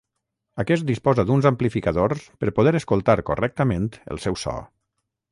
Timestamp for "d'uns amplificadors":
1.27-2.23